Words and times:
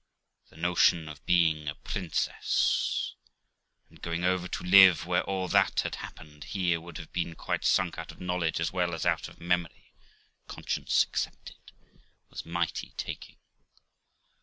The 0.49 0.57
notion 0.57 1.07
of 1.07 1.23
being 1.27 1.67
a 1.67 1.75
princess, 1.75 3.13
and 3.87 4.01
going 4.01 4.23
over 4.23 4.47
to 4.47 4.63
live 4.63 5.05
where 5.05 5.21
all 5.25 5.47
that 5.49 5.81
had 5.81 5.97
happened 5.97 6.45
here 6.55 6.81
would 6.81 6.97
have 6.97 7.13
been 7.13 7.35
quite 7.35 7.63
sunk 7.63 7.99
out 7.99 8.11
of 8.11 8.19
knowledge 8.19 8.59
as 8.59 8.73
well 8.73 8.95
as 8.95 9.05
out 9.05 9.27
of 9.27 9.39
memory 9.39 9.93
(conscience 10.47 11.03
excepted), 11.03 11.57
was 12.31 12.47
mighty 12.47 12.93
taking. 12.97 13.37